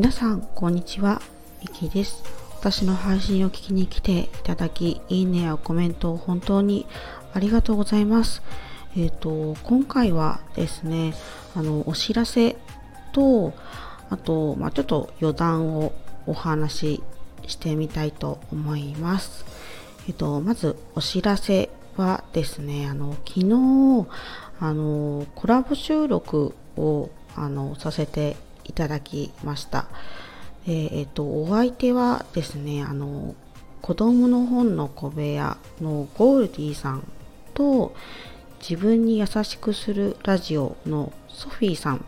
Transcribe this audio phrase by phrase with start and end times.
[0.00, 1.20] 皆さん、こんにちは。
[1.60, 2.24] ミキです。
[2.58, 6.86] 私の配信を聞きに来ていただき、いいねやコメントを本当に
[7.34, 8.42] ありがとうございます。
[8.96, 11.12] えっ、ー、と、今回はですね、
[11.54, 12.56] あの、お知らせ
[13.12, 13.52] と、
[14.08, 15.92] あと、まあ、ちょっと余談を
[16.24, 17.02] お話し
[17.48, 19.44] してみたいと思います。
[20.08, 24.08] えっ、ー、と、まずお知らせはですね、あの、昨日、
[24.60, 28.38] あの、コラボ収録を、あの、させて
[28.70, 29.86] いただきました。
[30.66, 33.34] でえっ、と、お相手はですね、あの、
[33.82, 37.02] 子供の本の小部屋のゴールディさん
[37.54, 37.94] と
[38.60, 42.04] 自分に優しくするラジオのソフィーさん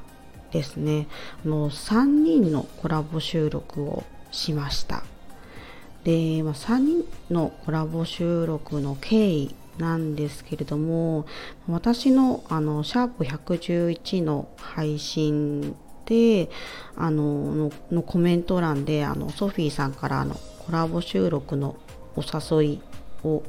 [0.53, 1.09] ですね、
[1.45, 5.03] あの3人のコラボ収録をしました。
[6.05, 11.25] で、まあ、3人のコラボ収録の経緯なんですけれども
[11.69, 15.75] 私のあのシャープ111の配信
[16.07, 16.51] で
[16.97, 21.77] あののコメント欄であのソフィーさんからのコラボ収録の
[22.17, 22.81] お誘い
[23.25, 23.43] を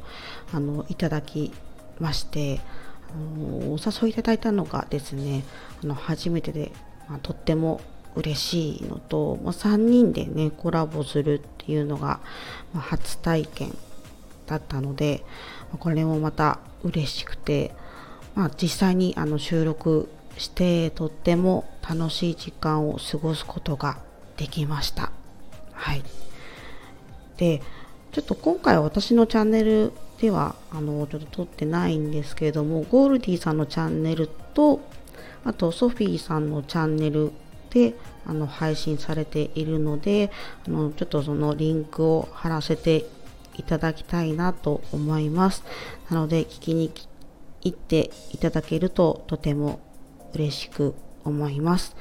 [0.53, 1.51] あのいただき
[1.99, 2.61] まして
[3.09, 5.43] あのお誘いいただいたのがですね
[5.83, 6.71] あの初めてで、
[7.09, 7.81] まあ、とっても
[8.15, 12.19] 嬉しいのと、まあ、3人でねコラボするっていうのが、
[12.73, 13.75] まあ、初体験
[14.45, 15.23] だったので、
[15.71, 17.71] まあ、これもまた嬉しくて、
[18.35, 23.97] まあ、実際にあの収録してとっても楽しい時間を過ごすことが
[24.37, 25.11] できました。
[25.71, 26.03] はい。
[27.37, 27.61] で、
[28.11, 34.79] ちょっと今回私のチャンネルではあのちょっと撮ってないんですけれども、ゴールディさんのチャンネルと、
[35.43, 37.31] あとソフィーさんのチャンネル
[37.69, 37.95] で
[38.25, 40.31] あの配信されているので
[40.65, 43.05] あのちょっとそのリンクを貼らせて
[43.55, 45.63] いただきたいなと思います
[46.09, 46.91] なので聞きに
[47.61, 49.79] 行っていただけるととても
[50.33, 51.95] 嬉しく思います。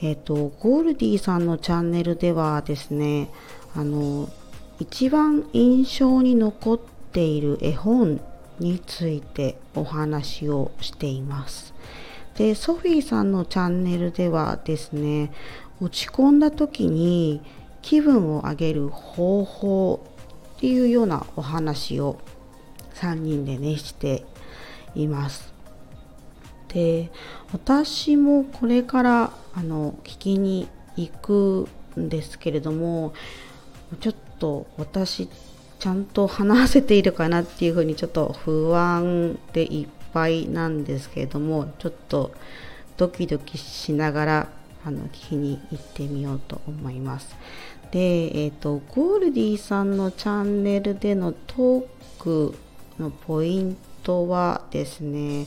[0.00, 3.28] えっ、ー、とゴールディさんのチャンネルではですね
[3.74, 4.28] あの
[4.78, 6.78] 一番印象に残っ
[7.12, 8.20] ている絵本
[8.60, 11.74] についてお話をしています。
[12.36, 15.32] でソフィーさんのチャンネルではですね
[15.80, 17.40] 落ち込んだ時に
[17.82, 20.06] 気分を上げる方法
[20.56, 22.18] っていうようなお話を
[22.94, 24.24] 3人でねして
[24.94, 25.57] います。
[26.68, 27.10] で
[27.52, 31.68] 私もこれからあの聞きに行く
[31.98, 33.12] んですけれども
[34.00, 35.28] ちょっと私
[35.78, 42.32] ちゃんと話せているかなっていうふうにちょっと不安でいっぱいなんですけれどもちょっと
[42.96, 44.48] ドキドキしながら
[44.84, 47.36] あの聞きに行ってみようと思います。
[47.90, 51.86] で、えっ、ー、と、ゴールディさんのチャンネルでのトー
[52.18, 52.54] ク
[52.98, 55.46] のポイントはですね、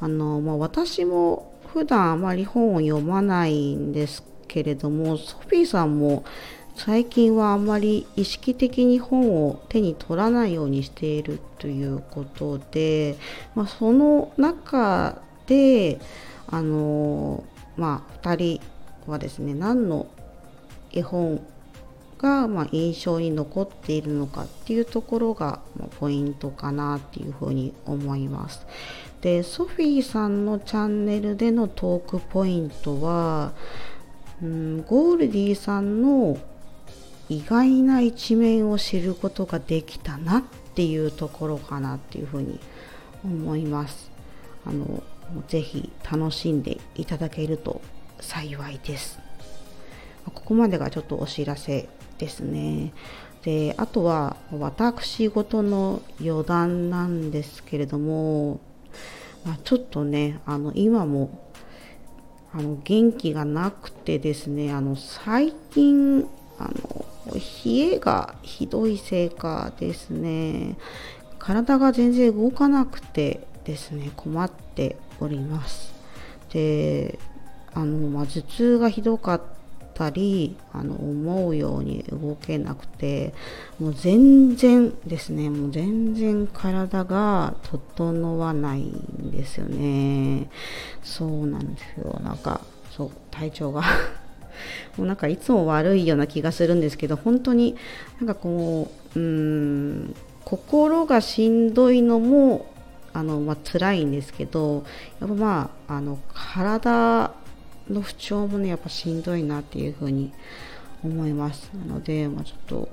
[0.00, 6.24] あの、まあ、私も普段あまり本を読まないんですけれども、ソフィーさんも
[6.76, 13.16] 最近はあまり意識的に本を手に取らないようにしているということで、
[13.54, 16.00] まあ、その中で
[16.48, 17.44] あの
[17.76, 20.06] まあ2人はですね何の
[20.90, 21.46] 絵本
[22.18, 25.60] がま印象に残っているのかっていうところが
[25.98, 28.66] ポイントかなっていうふうに思います。
[29.20, 33.52] でソフィーさんのチャンネルでのトークポイントは、
[34.42, 36.38] うん、ゴールディさんの
[37.28, 40.42] 意外な一面を知ることができたなっ
[40.74, 42.58] ていうところかなっていうふうに
[43.24, 44.10] 思います。
[44.66, 45.02] あの
[45.48, 47.80] ぜひ楽しんでいただけると
[48.20, 49.20] 幸いです。
[50.24, 51.88] ここまでがちょっとお知らせ
[52.18, 52.92] ですね。
[53.42, 58.60] であとは私事の余談なんですけれども、
[59.44, 61.50] まあ、ちょっとねあの今も
[62.52, 66.26] あの元気がなくてですねあの最近
[66.58, 67.04] あの
[67.64, 70.76] 冷えがひどいせいかですね
[71.38, 75.94] 体が全然動かなくてですね困っております。
[76.52, 77.18] で
[77.72, 79.42] あの、まあ、頭痛がひどかっ
[79.94, 83.34] たりあの思うように動けなくて
[83.78, 85.50] もう全然ですね。
[85.50, 90.50] もう全然体が整わないんですよね。
[91.02, 92.20] そうなんですよ。
[92.22, 92.60] なんか
[92.90, 93.82] そう体調が。
[94.96, 97.76] もうなんかいつも悪いような気がするんですけど本当に
[98.18, 100.14] なんかこううん
[100.44, 102.66] 心がしんどいのも
[103.12, 104.84] あの、まあ辛いんですけど
[105.20, 107.32] やっぱまああの体
[107.90, 110.32] の不調もねやっぱしんどいなっていうふうに
[111.04, 112.88] 思いますなので、まあ、ちょっと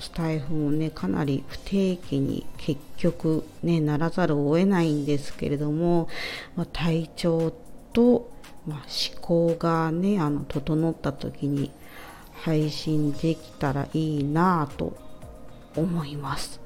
[0.00, 6.08] スタイフもねかなり不定期に結局ねならざるを得ないんですけれども、
[6.56, 7.52] まあ、体調
[7.92, 8.32] と
[8.66, 11.70] まあ、思考がねあの整った時に
[12.32, 14.96] 配信できたらいいなぁと
[15.76, 16.60] 思います。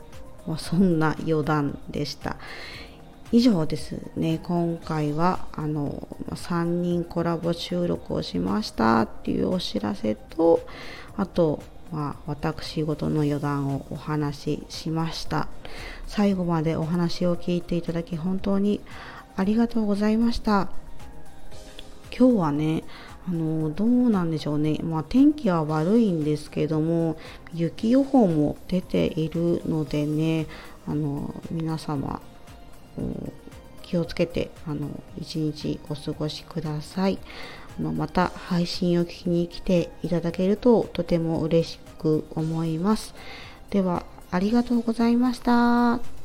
[0.46, 2.36] まあ、そんな余談でした。
[3.32, 4.38] 以上ですね。
[4.42, 10.60] 今回はあの3人コラボ収録をしましたっていうお知らせと
[11.16, 11.62] あと
[11.92, 15.48] まあ、私事の余談をお話ししました。
[16.06, 18.80] 最後までお話を聞いていただき本当に
[19.36, 20.68] ありがとうございました。
[22.16, 22.82] 今日はね
[23.28, 27.16] あのどうなんでしょうね、まあ、天気は悪いんですけども
[27.52, 30.46] 雪予報も出ているのでね
[30.86, 32.20] あの皆様
[33.86, 34.88] 気をつけてあの
[35.18, 37.18] 一日お過ごしください
[37.78, 43.14] あのまた配信を聞きに来ていただけるととても嬉しく思います
[43.70, 46.15] ではありがとうございました。